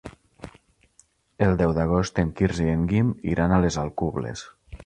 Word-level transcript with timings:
El 1.49 1.59
deu 1.59 1.75
d'agost 1.79 2.23
en 2.25 2.33
Quirze 2.41 2.67
i 2.71 2.75
en 2.79 2.91
Guim 2.95 3.15
iran 3.37 3.55
a 3.59 3.63
les 3.67 3.81
Alcubles. 3.87 4.47